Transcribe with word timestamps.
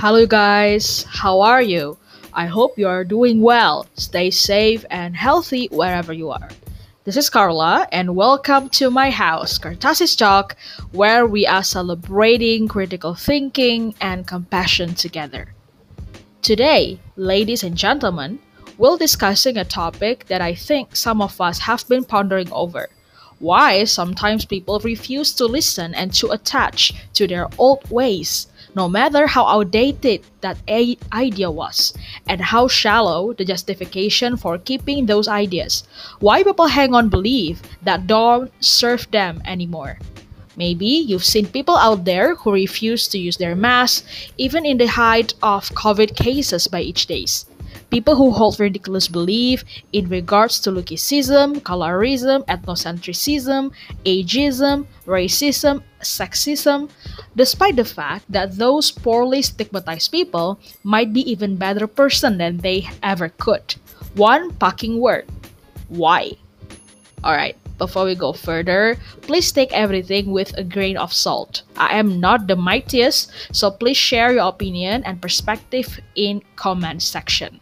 Hello, 0.00 0.24
guys. 0.24 1.04
How 1.10 1.42
are 1.42 1.60
you? 1.60 1.98
I 2.32 2.46
hope 2.46 2.78
you 2.78 2.88
are 2.88 3.04
doing 3.04 3.42
well. 3.42 3.86
Stay 3.96 4.30
safe 4.30 4.82
and 4.88 5.14
healthy 5.14 5.68
wherever 5.70 6.10
you 6.10 6.30
are. 6.30 6.48
This 7.04 7.18
is 7.18 7.28
Carla, 7.28 7.86
and 7.92 8.16
welcome 8.16 8.70
to 8.70 8.90
my 8.90 9.10
house, 9.10 9.58
Kartasis 9.58 10.16
Talk, 10.16 10.56
where 10.92 11.26
we 11.26 11.46
are 11.46 11.62
celebrating 11.62 12.66
critical 12.66 13.14
thinking 13.14 13.94
and 14.00 14.26
compassion 14.26 14.94
together. 14.94 15.52
Today, 16.40 16.98
ladies 17.16 17.62
and 17.62 17.76
gentlemen, 17.76 18.38
we'll 18.78 18.96
discussing 18.96 19.58
a 19.58 19.66
topic 19.66 20.24
that 20.28 20.40
I 20.40 20.54
think 20.54 20.96
some 20.96 21.20
of 21.20 21.38
us 21.42 21.58
have 21.58 21.86
been 21.88 22.04
pondering 22.04 22.50
over. 22.52 22.88
Why 23.38 23.84
sometimes 23.84 24.46
people 24.46 24.80
refuse 24.80 25.34
to 25.34 25.44
listen 25.44 25.94
and 25.94 26.10
to 26.14 26.30
attach 26.30 26.94
to 27.12 27.26
their 27.26 27.48
old 27.58 27.90
ways 27.90 28.46
no 28.74 28.88
matter 28.88 29.26
how 29.26 29.46
outdated 29.46 30.22
that 30.40 30.58
idea 31.12 31.50
was, 31.50 31.92
and 32.28 32.40
how 32.40 32.68
shallow 32.68 33.32
the 33.32 33.44
justification 33.44 34.36
for 34.36 34.58
keeping 34.58 35.06
those 35.06 35.28
ideas. 35.28 35.84
Why 36.20 36.42
people 36.42 36.66
hang 36.66 36.94
on 36.94 37.08
belief 37.08 37.62
that 37.82 38.06
don't 38.06 38.52
serve 38.62 39.10
them 39.10 39.42
anymore. 39.44 39.98
Maybe 40.56 40.86
you've 40.86 41.24
seen 41.24 41.46
people 41.46 41.76
out 41.76 42.04
there 42.04 42.34
who 42.34 42.52
refuse 42.52 43.08
to 43.08 43.18
use 43.18 43.38
their 43.38 43.56
mask 43.56 44.04
even 44.36 44.66
in 44.66 44.78
the 44.78 44.86
height 44.86 45.34
of 45.42 45.70
COVID 45.70 46.14
cases 46.16 46.68
by 46.68 46.82
each 46.82 47.06
days. 47.06 47.46
People 47.90 48.14
who 48.14 48.30
hold 48.30 48.60
ridiculous 48.60 49.08
belief 49.08 49.64
in 49.92 50.08
regards 50.08 50.60
to 50.60 50.70
lookicism, 50.70 51.58
colorism, 51.66 52.46
ethnocentrism, 52.46 53.72
ageism, 54.06 54.86
racism, 55.06 55.82
sexism, 56.00 56.88
despite 57.34 57.74
the 57.74 57.84
fact 57.84 58.24
that 58.30 58.56
those 58.56 58.92
poorly 58.92 59.42
stigmatized 59.42 60.12
people 60.12 60.60
might 60.84 61.12
be 61.12 61.28
even 61.28 61.56
better 61.56 61.88
person 61.88 62.38
than 62.38 62.58
they 62.58 62.88
ever 63.02 63.28
could. 63.28 63.74
One 64.14 64.54
fucking 64.62 65.00
word. 65.00 65.26
Why? 65.88 66.38
Alright, 67.24 67.58
before 67.76 68.04
we 68.04 68.14
go 68.14 68.32
further, 68.32 68.96
please 69.22 69.50
take 69.50 69.72
everything 69.72 70.30
with 70.30 70.56
a 70.56 70.62
grain 70.62 70.96
of 70.96 71.12
salt. 71.12 71.62
I 71.76 71.98
am 71.98 72.20
not 72.20 72.46
the 72.46 72.56
mightiest, 72.56 73.32
so 73.52 73.70
please 73.70 73.96
share 73.96 74.32
your 74.32 74.46
opinion 74.46 75.02
and 75.04 75.20
perspective 75.20 75.98
in 76.14 76.40
comment 76.54 77.02
section. 77.02 77.60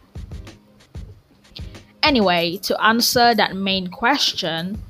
Anyway, 2.09 2.57
to 2.57 2.73
answer 2.81 3.35
that 3.35 3.55
main 3.55 3.85
question, 3.85 4.81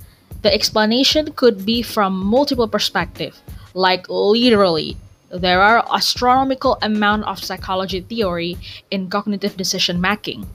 the 0.41 0.53
explanation 0.53 1.33
could 1.33 1.65
be 1.65 1.81
from 1.81 2.15
multiple 2.15 2.65
perspectives, 2.65 3.41
like 3.73 4.07
literally 4.07 4.95
there 5.29 5.61
are 5.61 5.85
astronomical 5.91 6.77
amount 6.81 7.25
of 7.25 7.43
psychology 7.43 7.99
theory 7.99 8.55
in 8.89 9.09
cognitive 9.09 9.57
decision 9.57 9.99
making. 9.99 10.47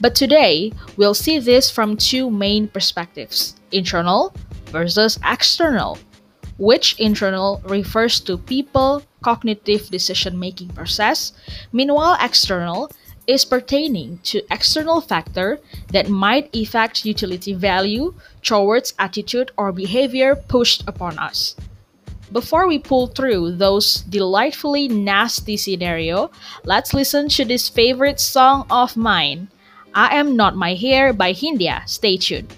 But 0.00 0.14
today, 0.14 0.70
we'll 0.96 1.12
see 1.12 1.40
this 1.40 1.72
from 1.72 1.96
two 1.96 2.30
main 2.30 2.68
perspectives 2.68 3.56
internal 3.72 4.32
versus 4.66 5.18
external, 5.26 5.98
which 6.56 6.94
internal 7.00 7.60
refers 7.64 8.20
to 8.20 8.38
people 8.38 9.02
cognitive 9.22 9.90
decision 9.90 10.38
making 10.38 10.68
process, 10.68 11.32
meanwhile 11.72 12.16
external 12.20 12.92
is 13.26 13.44
pertaining 13.44 14.18
to 14.24 14.42
external 14.50 15.00
factor 15.00 15.58
that 15.88 16.08
might 16.08 16.54
affect 16.54 17.04
utility 17.04 17.52
value 17.52 18.14
towards 18.42 18.94
attitude 18.98 19.50
or 19.56 19.72
behavior 19.72 20.36
pushed 20.36 20.82
upon 20.86 21.18
us. 21.18 21.56
Before 22.32 22.66
we 22.66 22.78
pull 22.78 23.06
through 23.06 23.52
those 23.52 24.02
delightfully 24.02 24.88
nasty 24.88 25.56
scenario, 25.56 26.30
let's 26.64 26.92
listen 26.92 27.28
to 27.30 27.44
this 27.44 27.68
favorite 27.68 28.18
song 28.18 28.66
of 28.68 28.96
mine, 28.96 29.48
I 29.94 30.16
Am 30.16 30.36
Not 30.36 30.56
My 30.56 30.74
Hair 30.74 31.12
by 31.12 31.30
India. 31.30 31.82
Stay 31.86 32.16
tuned. 32.16 32.52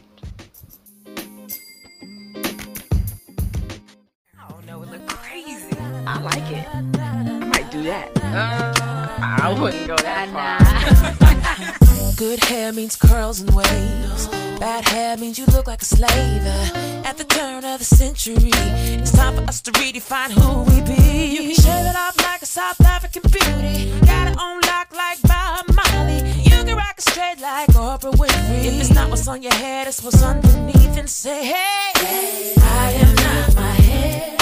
No, 4.67 4.83
it 4.83 4.91
look 4.91 5.07
crazy. 5.07 5.77
I 6.07 6.21
like 6.23 6.51
it. 6.51 6.67
I 6.99 7.45
might 7.45 7.71
do 7.71 7.83
that. 7.85 8.11
Uh, 8.23 8.78
I 9.49 9.59
wouldn't 9.59 9.87
go 9.87 9.97
that 9.97 10.29
far. 10.29 12.13
Good 12.19 12.45
hair 12.45 12.71
means 12.71 12.97
curls 12.97 13.41
and 13.41 13.51
waves. 13.55 14.29
Bad 14.61 14.87
hair 14.87 15.17
means 15.17 15.39
you 15.39 15.47
look 15.47 15.67
like 15.67 15.81
a 15.81 15.87
slave. 15.87 16.45
At 17.07 17.17
the 17.17 17.25
turn 17.25 17.65
of 17.65 17.79
the 17.79 17.85
century, 17.87 18.37
it's 19.01 19.11
time 19.11 19.37
for 19.37 19.45
us 19.45 19.63
to 19.63 19.71
redefine 19.73 20.33
who 20.33 20.65
we 20.65 20.83
be. 20.83 21.29
You 21.33 21.41
can 21.49 21.55
shave 21.55 21.87
it 21.87 21.97
off 21.97 22.19
like 22.23 22.43
a 22.43 22.47
South 22.47 22.79
African 22.83 23.23
beauty. 23.23 23.99
Got 24.05 24.29
it 24.29 24.37
on 24.39 24.61
lock 24.67 24.95
like 24.95 25.23
Bob. 25.23 25.65
You 26.45 26.65
can 26.65 26.77
rock 26.77 26.99
it 26.99 27.05
straight 27.05 27.41
like 27.41 27.71
Oprah 27.71 28.13
Winfrey. 28.13 28.67
If 28.67 28.81
it's 28.81 28.91
not 28.91 29.09
what's 29.09 29.27
on 29.29 29.43
your 29.43 29.55
head, 29.55 29.89
it's 29.89 30.03
what's 30.03 30.23
underneath. 30.23 30.99
And 30.99 31.09
say, 31.09 31.47
hey, 31.47 32.53
I 32.59 32.93
am 33.01 33.15
not 33.15 33.55
my 33.55 33.71
hair. 33.71 34.38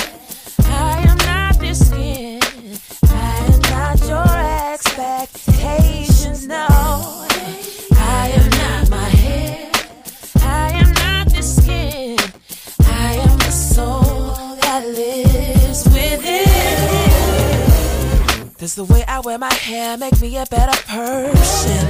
Does 18.76 18.86
the 18.88 18.92
way 18.92 19.04
I 19.08 19.20
wear 19.20 19.38
my 19.38 19.54
hair 19.54 19.96
make 19.96 20.20
me 20.20 20.36
a 20.36 20.44
better 20.44 20.76
person? 20.82 21.86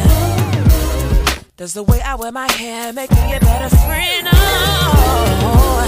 Does 1.56 1.74
the 1.74 1.82
way 1.82 2.00
I 2.00 2.14
wear 2.14 2.30
my 2.30 2.48
hair 2.52 2.92
make 2.92 3.10
me 3.10 3.34
a 3.34 3.41
better 3.41 3.74
friend? 3.74 4.28
Oh, 4.32 5.82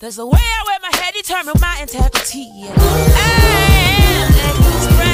does 0.00 0.16
the 0.16 0.26
way 0.26 0.40
I 0.40 0.64
wear 0.66 0.78
my 0.82 0.98
hair 0.98 1.12
determine 1.12 1.54
my 1.60 1.78
integrity? 1.80 2.50
I 2.66 3.36
am 5.06 5.11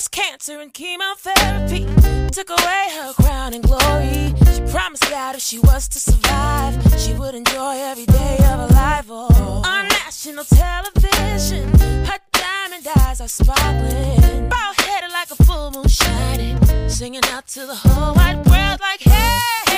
Breast 0.00 0.12
cancer 0.12 0.60
and 0.60 0.72
chemotherapy 0.72 1.84
took 2.32 2.48
away 2.48 2.86
her 2.92 3.12
crown 3.12 3.52
and 3.52 3.62
glory. 3.62 4.32
She 4.50 4.62
promised 4.72 5.02
God 5.10 5.34
if 5.34 5.42
she 5.42 5.58
was 5.58 5.88
to 5.88 5.98
survive, 5.98 6.72
she 6.98 7.12
would 7.12 7.34
enjoy 7.34 7.74
every 7.76 8.06
day 8.06 8.38
of 8.50 8.60
her 8.60 8.68
life. 8.68 9.04
Oh, 9.10 9.62
on 9.62 9.88
national 9.88 10.44
television, 10.44 11.68
her 12.06 12.18
diamond 12.32 12.86
eyes 12.96 13.20
are 13.20 13.28
sparkling. 13.28 14.48
Bald 14.48 14.76
headed 14.78 15.12
like 15.12 15.32
a 15.32 15.44
full 15.44 15.70
moon 15.70 15.86
shining, 15.86 16.88
singing 16.88 17.26
out 17.26 17.46
to 17.48 17.66
the 17.66 17.74
whole 17.74 18.14
wide 18.14 18.36
world 18.46 18.80
like, 18.80 19.00
hey, 19.00 19.69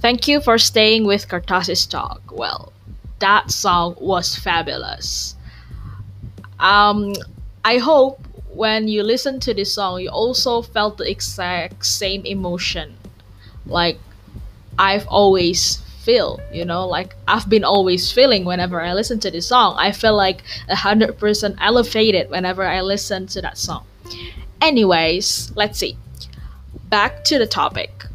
Thank 0.00 0.26
you 0.26 0.40
for 0.40 0.56
staying 0.56 1.04
with 1.04 1.28
Kartasis 1.28 1.88
Talk. 1.88 2.22
Well, 2.32 2.72
that 3.18 3.50
song 3.50 3.96
was 4.00 4.34
fabulous. 4.34 5.36
Um, 6.58 7.14
I 7.64 7.76
hope 7.78 8.18
when 8.48 8.88
you 8.88 9.02
listen 9.02 9.40
to 9.40 9.52
this 9.52 9.74
song, 9.74 10.00
you 10.00 10.08
also 10.08 10.62
felt 10.62 10.96
the 10.96 11.10
exact 11.10 11.84
same 11.84 12.24
emotion, 12.24 12.96
like 13.66 13.98
I've 14.78 15.06
always 15.08 15.76
feel. 16.00 16.40
You 16.50 16.64
know, 16.64 16.86
like 16.86 17.14
I've 17.28 17.48
been 17.48 17.64
always 17.64 18.10
feeling 18.10 18.46
whenever 18.46 18.80
I 18.80 18.94
listen 18.94 19.20
to 19.20 19.30
this 19.30 19.48
song. 19.48 19.74
I 19.76 19.92
feel 19.92 20.16
like 20.16 20.42
a 20.68 20.76
hundred 20.76 21.18
percent 21.18 21.56
elevated 21.60 22.30
whenever 22.30 22.64
I 22.64 22.80
listen 22.80 23.26
to 23.28 23.42
that 23.42 23.58
song. 23.58 23.84
Anyways, 24.62 25.52
let's 25.56 25.78
see. 25.78 25.98
Back 26.88 27.24
to 27.24 27.38
the 27.38 27.46
topic. 27.46 28.06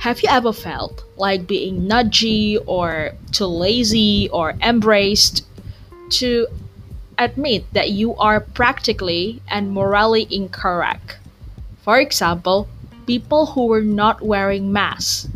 Have 0.00 0.22
you 0.22 0.30
ever 0.30 0.54
felt 0.54 1.04
like 1.18 1.46
being 1.46 1.86
nudgy 1.86 2.56
or 2.64 3.12
too 3.32 3.44
lazy 3.44 4.30
or 4.30 4.54
embraced 4.62 5.44
to 6.20 6.46
admit 7.18 7.70
that 7.74 7.90
you 7.90 8.16
are 8.16 8.40
practically 8.40 9.42
and 9.46 9.70
morally 9.72 10.26
incorrect? 10.30 11.18
For 11.82 12.00
example, 12.00 12.66
people 13.06 13.44
who 13.52 13.66
were 13.66 13.82
not 13.82 14.22
wearing 14.22 14.72
masks. 14.72 15.28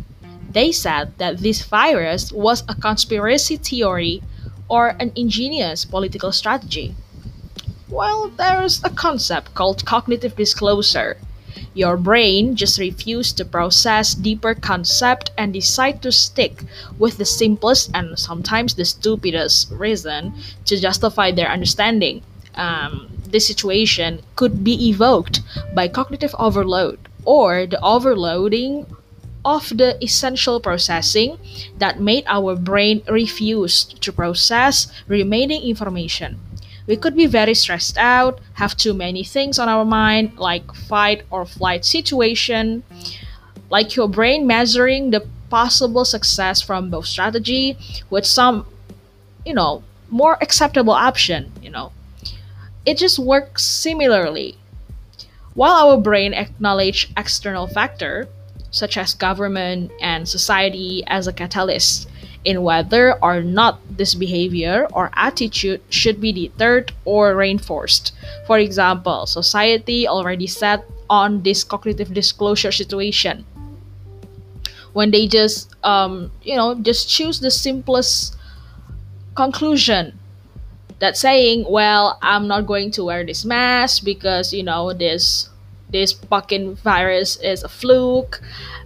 They 0.49 0.71
said 0.71 1.15
that 1.19 1.37
this 1.45 1.61
virus 1.61 2.31
was 2.31 2.63
a 2.67 2.73
conspiracy 2.73 3.57
theory 3.57 4.23
or 4.67 4.95
an 4.99 5.11
ingenious 5.15 5.85
political 5.85 6.31
strategy. 6.31 6.95
Well, 7.87 8.29
there's 8.29 8.83
a 8.83 8.89
concept 8.89 9.53
called 9.53 9.85
cognitive 9.85 10.35
disclosure. 10.35 11.17
Your 11.75 11.97
brain 11.97 12.55
just 12.55 12.79
refused 12.79 13.35
to 13.37 13.43
process 13.43 14.15
deeper 14.15 14.55
concept 14.55 15.31
and 15.37 15.51
decide 15.51 16.01
to 16.03 16.11
stick 16.11 16.63
with 16.97 17.17
the 17.17 17.25
simplest 17.25 17.91
and 17.93 18.17
sometimes 18.17 18.73
the 18.73 18.85
stupidest 18.85 19.69
reason 19.71 20.33
to 20.65 20.79
justify 20.79 21.31
their 21.31 21.51
understanding. 21.51 22.23
Um, 22.55 23.11
this 23.27 23.45
situation 23.45 24.21
could 24.37 24.63
be 24.63 24.87
evoked 24.87 25.41
by 25.75 25.89
cognitive 25.89 26.33
overload 26.39 26.97
or 27.25 27.65
the 27.65 27.81
overloading 27.83 28.85
of 29.43 29.67
the 29.75 30.01
essential 30.01 30.61
processing 30.61 31.37
that 31.77 31.99
made 31.99 32.23
our 32.27 32.55
brain 32.55 33.03
refuse 33.09 33.83
to 33.83 34.13
process 34.13 34.87
remaining 35.07 35.61
information. 35.61 36.39
We 36.87 36.95
could 36.95 37.15
be 37.15 37.25
very 37.25 37.55
stressed 37.55 37.97
out, 37.97 38.39
have 38.53 38.77
too 38.77 38.93
many 38.93 39.23
things 39.23 39.57
on 39.57 39.67
our 39.67 39.85
mind, 39.85 40.37
like 40.37 40.73
fight 40.73 41.23
or 41.31 41.45
flight 41.45 41.83
situation, 41.83 42.83
like 43.69 43.95
your 43.95 44.07
brain 44.07 44.45
measuring 44.45 45.11
the 45.11 45.25
possible 45.49 46.05
success 46.05 46.61
from 46.61 46.89
both 46.89 47.07
strategy 47.07 47.77
with 48.09 48.25
some, 48.25 48.67
you 49.45 49.53
know, 49.53 49.83
more 50.09 50.37
acceptable 50.41 50.93
option, 50.93 51.51
you 51.61 51.69
know. 51.69 51.91
It 52.85 52.97
just 52.97 53.17
works 53.17 53.63
similarly. 53.63 54.57
While 55.55 55.89
our 55.89 55.97
brain 55.97 56.33
acknowledge 56.33 57.09
external 57.17 57.65
factor, 57.65 58.27
such 58.69 58.97
as 58.97 59.13
government 59.13 59.91
and 60.01 60.27
society 60.27 61.03
as 61.07 61.27
a 61.27 61.33
catalyst, 61.33 62.09
in 62.45 62.63
whether 62.63 63.13
or 63.23 63.41
not 63.41 63.79
this 63.89 64.13
behavior 64.13 64.87
or 64.93 65.09
attitude 65.13 65.81
should 65.89 66.21
be 66.21 66.31
deterred 66.31 66.93
or 67.03 67.35
reinforced. 67.35 68.13
For 68.47 68.59
example, 68.59 69.25
society 69.25 70.07
already 70.07 70.47
set 70.47 70.85
on 71.09 71.43
this 71.43 71.63
cognitive 71.63 72.13
disclosure 72.13 72.71
situation. 72.71 73.45
When 74.93 75.11
they 75.11 75.27
just 75.27 75.75
um, 75.83 76.31
you 76.43 76.55
know 76.55 76.75
just 76.75 77.09
choose 77.09 77.41
the 77.41 77.51
simplest 77.51 78.37
conclusion 79.35 80.17
that 80.99 81.17
saying 81.17 81.65
well 81.67 82.17
i'm 82.21 82.47
not 82.47 82.65
going 82.65 82.89
to 82.89 83.03
wear 83.03 83.25
this 83.25 83.43
mask 83.43 84.05
because 84.05 84.53
you 84.53 84.63
know 84.63 84.93
this 84.93 85.49
this 85.89 86.13
fucking 86.13 86.75
virus 86.75 87.37
is 87.37 87.63
a 87.63 87.69
fluke. 87.69 88.41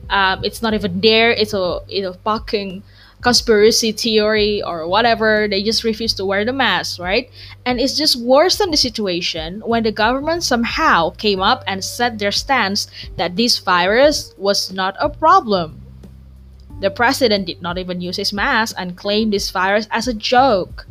Um, 0.09 0.43
it's 0.43 0.61
not 0.61 0.73
even 0.73 1.01
there. 1.01 1.31
It's 1.31 1.53
a 1.53 1.81
it's 1.87 2.07
a 2.07 2.13
fucking 2.21 2.83
conspiracy 3.21 3.91
theory 3.91 4.61
or 4.63 4.87
whatever 4.87 5.47
they 5.49 5.61
just 5.61 5.83
refuse 5.83 6.13
to 6.13 6.25
wear 6.25 6.45
the 6.45 6.53
mask 6.53 6.99
right? 6.99 7.29
And 7.65 7.79
it's 7.79 7.97
just 7.97 8.15
worse 8.15 8.57
than 8.57 8.71
the 8.71 8.77
situation 8.77 9.61
when 9.65 9.83
the 9.83 9.91
government 9.91 10.43
somehow 10.43 11.11
came 11.11 11.41
up 11.41 11.63
and 11.67 11.83
set 11.83 12.19
their 12.19 12.31
stance 12.31 12.87
that 13.17 13.35
this 13.35 13.59
virus 13.59 14.33
was 14.37 14.71
not 14.71 14.95
a 14.99 15.09
problem. 15.09 15.81
The 16.79 16.89
president 16.89 17.47
did 17.47 17.61
not 17.61 17.77
even 17.77 17.99
use 17.99 18.15
his 18.15 18.31
mask 18.31 18.75
and 18.77 18.95
claimed 18.95 19.33
this 19.33 19.51
virus 19.51 19.87
as 19.91 20.07
a 20.07 20.13
joke 20.13 20.87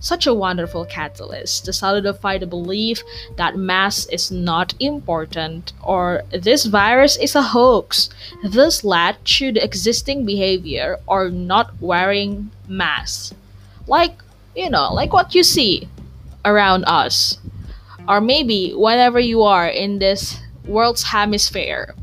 such 0.00 0.26
a 0.26 0.34
wonderful 0.34 0.84
catalyst 0.86 1.66
to 1.66 1.72
solidify 1.72 2.38
the 2.38 2.46
belief 2.46 3.02
that 3.36 3.56
mass 3.56 4.06
is 4.06 4.30
not 4.30 4.74
important 4.80 5.72
or 5.82 6.22
this 6.32 6.64
virus 6.64 7.16
is 7.18 7.36
a 7.36 7.42
hoax. 7.42 8.08
This 8.42 8.82
led 8.82 9.22
to 9.36 9.52
the 9.52 9.62
existing 9.62 10.24
behavior 10.24 10.98
or 11.06 11.28
not 11.28 11.80
wearing 11.80 12.50
masks. 12.66 13.34
Like, 13.86 14.16
you 14.56 14.70
know, 14.70 14.92
like 14.92 15.12
what 15.12 15.34
you 15.34 15.42
see 15.42 15.88
around 16.44 16.84
us. 16.86 17.38
Or 18.08 18.20
maybe 18.20 18.72
whenever 18.74 19.20
you 19.20 19.42
are 19.42 19.68
in 19.68 19.98
this 19.98 20.40
world's 20.64 21.04
hemisphere. 21.04 21.94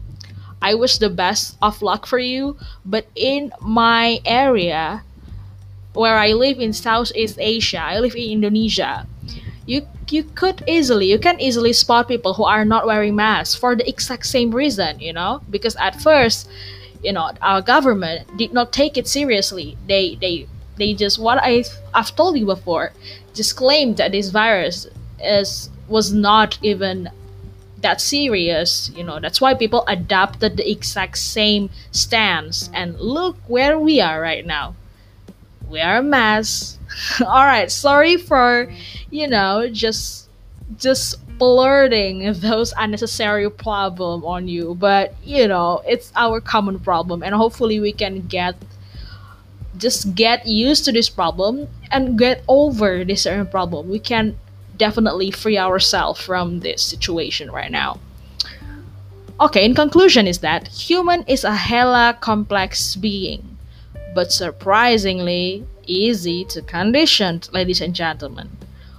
I 0.62 0.74
wish 0.74 0.98
the 0.98 1.10
best 1.10 1.58
of 1.62 1.82
luck 1.82 2.06
for 2.06 2.18
you, 2.18 2.58
but 2.86 3.06
in 3.16 3.52
my 3.62 4.20
area, 4.26 5.04
where 5.98 6.18
I 6.18 6.34
live 6.34 6.60
in 6.60 6.74
Southeast 6.74 7.38
Asia, 7.40 7.82
I 7.82 8.00
live 8.00 8.16
in 8.16 8.30
Indonesia. 8.32 9.08
You 9.66 9.88
you 10.10 10.24
could 10.24 10.64
easily 10.68 11.10
you 11.12 11.20
can 11.20 11.42
easily 11.42 11.74
spot 11.74 12.08
people 12.08 12.34
who 12.36 12.46
are 12.46 12.64
not 12.64 12.86
wearing 12.86 13.16
masks 13.16 13.56
for 13.56 13.76
the 13.76 13.88
exact 13.90 14.26
same 14.26 14.52
reason, 14.52 15.00
you 15.00 15.12
know, 15.12 15.42
because 15.50 15.76
at 15.76 16.00
first, 16.00 16.48
you 17.04 17.12
know, 17.12 17.32
our 17.42 17.62
government 17.62 18.30
did 18.38 18.54
not 18.54 18.72
take 18.72 18.96
it 18.98 19.08
seriously. 19.08 19.76
They 19.88 20.16
they 20.22 20.48
they 20.78 20.94
just 20.94 21.20
what 21.20 21.40
I 21.42 21.66
I've 21.94 22.16
told 22.16 22.38
you 22.38 22.46
before, 22.46 22.94
just 23.34 23.58
claimed 23.58 23.98
that 23.98 24.12
this 24.14 24.30
virus 24.30 24.88
is 25.20 25.70
was 25.90 26.14
not 26.14 26.60
even 26.62 27.10
that 27.82 28.02
serious 28.02 28.90
you 28.96 29.04
know 29.04 29.20
that's 29.20 29.40
why 29.40 29.54
people 29.54 29.84
adopted 29.88 30.58
the 30.58 30.66
exact 30.70 31.16
same 31.16 31.70
stance 31.92 32.72
and 32.74 33.00
look 33.00 33.38
where 33.48 33.78
we 33.78 34.02
are 34.02 34.20
right 34.20 34.48
now 34.48 34.74
wear 35.70 36.00
a 36.00 36.04
mask. 36.04 36.80
All 37.22 37.46
right, 37.46 37.72
sorry 37.72 38.18
for, 38.18 38.72
you 39.12 39.28
know, 39.28 39.70
just 39.70 40.30
just 40.78 41.16
blurting 41.38 42.34
those 42.34 42.74
unnecessary 42.78 43.50
problem 43.50 44.26
on 44.26 44.48
you, 44.48 44.76
but 44.76 45.16
you 45.24 45.48
know, 45.48 45.82
it's 45.88 46.12
our 46.16 46.42
common 46.42 46.80
problem 46.80 47.24
and 47.24 47.34
hopefully 47.36 47.80
we 47.80 47.92
can 47.92 48.26
get 48.28 48.56
just 49.78 50.16
get 50.16 50.48
used 50.48 50.86
to 50.86 50.92
this 50.92 51.10
problem 51.10 51.68
and 51.92 52.18
get 52.18 52.44
over 52.48 53.06
this 53.06 53.24
certain 53.24 53.46
problem. 53.46 53.90
We 53.90 54.00
can 54.00 54.38
definitely 54.78 55.32
free 55.32 55.58
ourselves 55.58 56.22
from 56.22 56.62
this 56.62 56.82
situation 56.82 57.52
right 57.52 57.72
now. 57.72 58.00
Okay, 59.40 59.64
in 59.64 59.76
conclusion 59.76 60.26
is 60.28 60.40
that 60.40 60.68
human 60.68 61.24
is 61.28 61.44
a 61.44 61.54
hella 61.54 62.18
complex 62.20 62.96
being 62.96 63.57
but 64.18 64.32
surprisingly 64.32 65.64
easy 65.86 66.44
to 66.44 66.60
condition, 66.64 67.40
ladies 67.52 67.82
and 67.82 67.94
gentlemen. 67.94 68.50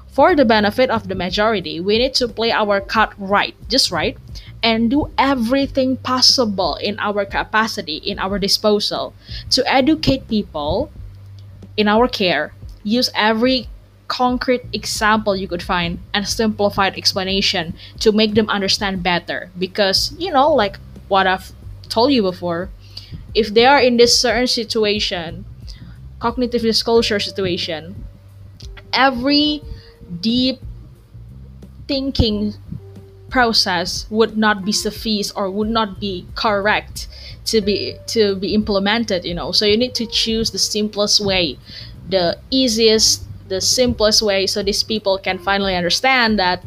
For 0.07 0.37
the 0.37 0.45
benefit 0.45 0.91
of 0.91 1.09
the 1.09 1.17
majority, 1.17 1.81
we 1.81 1.99
need 1.99 2.15
to 2.23 2.29
play 2.29 2.53
our 2.53 2.81
card 2.81 3.19
right, 3.19 3.57
just 3.67 3.91
right, 3.91 4.17
and 4.63 4.89
do 4.89 5.11
everything 5.19 5.97
possible 5.97 6.77
in 6.77 7.01
our 7.01 7.25
capacity, 7.25 7.97
in 7.97 8.21
our 8.21 8.39
disposal, 8.39 9.13
to 9.51 9.67
educate 9.67 10.29
people 10.29 10.89
in 11.77 11.89
our 11.89 12.07
care. 12.07 12.55
Use 12.85 13.11
every 13.13 13.67
concrete 14.07 14.63
example 14.73 15.35
you 15.35 15.49
could 15.49 15.65
find 15.65 15.99
and 16.15 16.29
simplified 16.29 16.97
explanation 16.97 17.75
to 17.99 18.13
make 18.13 18.35
them 18.35 18.49
understand 18.49 19.03
better. 19.03 19.51
Because, 19.59 20.15
you 20.17 20.31
know, 20.31 20.55
like 20.55 20.79
what 21.09 21.27
I've 21.27 21.51
told 21.89 22.13
you 22.13 22.23
before, 22.23 22.71
if 23.35 23.53
they 23.55 23.67
are 23.67 23.81
in 23.81 23.97
this 23.97 24.19
certain 24.19 24.47
situation, 24.47 25.45
cognitive 26.21 26.63
disclosure 26.63 27.21
situation, 27.21 28.05
every 28.93 29.63
deep 30.21 30.61
thinking 31.87 32.55
process 33.31 34.07
would 34.11 34.37
not 34.39 34.65
be 34.65 34.73
suffice 34.73 35.31
or 35.33 35.51
would 35.51 35.69
not 35.69 36.01
be 36.01 36.27
correct 36.35 37.09
to 37.45 37.61
be 37.61 37.97
to 38.07 38.37
be 38.37 38.55
implemented 38.55 39.25
you 39.25 39.35
know. 39.35 39.53
So 39.53 39.67
you 39.67 39.77
need 39.77 39.95
to 39.97 40.07
choose 40.07 40.51
the 40.51 40.59
simplest 40.59 41.21
way 41.21 41.59
the 42.09 42.39
easiest 42.51 43.25
the 43.49 43.61
simplest 43.61 44.23
way 44.23 44.47
so 44.47 44.63
these 44.63 44.83
people 44.83 45.19
can 45.19 45.39
finally 45.39 45.75
understand 45.77 46.39
that 46.39 46.63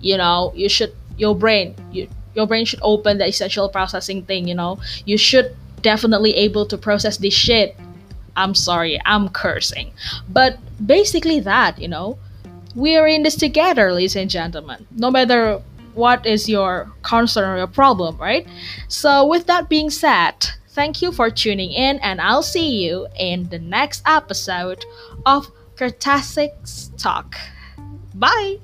you 0.00 0.16
know 0.16 0.52
you 0.54 0.68
should 0.68 0.92
your 1.16 1.34
brain 1.34 1.74
you, 1.92 2.08
your 2.34 2.46
brain 2.46 2.64
should 2.64 2.80
open 2.82 3.18
the 3.18 3.26
essential 3.26 3.68
processing 3.68 4.22
thing 4.22 4.48
you 4.48 4.54
know. 4.54 4.78
You 5.04 5.18
should 5.18 5.56
definitely 5.82 6.34
able 6.34 6.66
to 6.66 6.78
process 6.78 7.16
this 7.16 7.34
shit. 7.34 7.76
I'm 8.36 8.54
sorry, 8.54 9.00
I'm 9.04 9.28
cursing. 9.28 9.92
But 10.28 10.58
basically, 10.84 11.40
that, 11.40 11.80
you 11.80 11.88
know, 11.88 12.18
we're 12.74 13.06
in 13.06 13.22
this 13.22 13.36
together, 13.36 13.92
ladies 13.92 14.16
and 14.16 14.30
gentlemen. 14.30 14.86
No 14.96 15.10
matter 15.10 15.60
what 15.94 16.24
is 16.26 16.48
your 16.48 16.90
concern 17.02 17.50
or 17.50 17.56
your 17.58 17.66
problem, 17.66 18.16
right? 18.18 18.46
So, 18.88 19.26
with 19.26 19.46
that 19.46 19.68
being 19.68 19.90
said, 19.90 20.34
thank 20.68 21.02
you 21.02 21.12
for 21.12 21.30
tuning 21.30 21.70
in, 21.72 21.98
and 21.98 22.20
I'll 22.20 22.42
see 22.42 22.84
you 22.84 23.08
in 23.18 23.48
the 23.48 23.58
next 23.58 24.02
episode 24.06 24.84
of 25.26 25.50
Cartasics 25.76 26.90
Talk. 26.96 27.36
Bye! 28.14 28.58